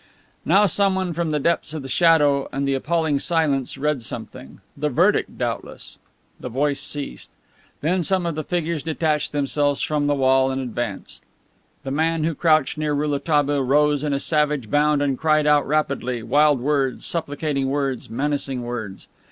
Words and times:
Now 0.45 0.65
someone 0.65 1.13
from 1.13 1.29
the 1.29 1.39
depths 1.39 1.75
of 1.75 1.83
the 1.83 1.87
shadow 1.87 2.49
and 2.51 2.67
the 2.67 2.73
appalling 2.73 3.19
silence 3.19 3.77
read 3.77 4.01
something; 4.01 4.59
the 4.75 4.89
verdict, 4.89 5.37
doubtless. 5.37 5.99
The 6.39 6.49
voice 6.49 6.81
ceased. 6.81 7.29
Then 7.81 8.01
some 8.01 8.25
of 8.25 8.33
the 8.33 8.43
figures 8.43 8.81
detached 8.81 9.31
themselves 9.31 9.79
from 9.83 10.07
the 10.07 10.15
wall 10.15 10.49
and 10.49 10.59
advanced. 10.59 11.21
The 11.83 11.91
man 11.91 12.23
who 12.23 12.33
crouched 12.33 12.79
near 12.79 12.93
Rouletabille 12.95 13.61
rose 13.61 14.03
in 14.03 14.11
a 14.11 14.19
savage 14.19 14.71
bound 14.71 15.03
and 15.03 15.19
cried 15.19 15.45
out 15.45 15.67
rapidly, 15.67 16.23
wild 16.23 16.61
words, 16.61 17.05
supplicating 17.05 17.69
words, 17.69 18.09
menacing 18.09 18.63
words. 18.63 19.07